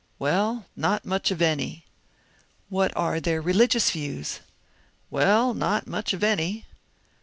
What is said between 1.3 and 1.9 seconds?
any.""